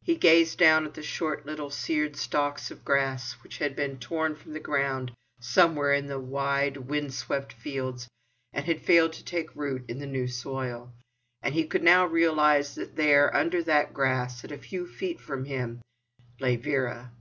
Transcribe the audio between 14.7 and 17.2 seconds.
feet from him, lay Vera.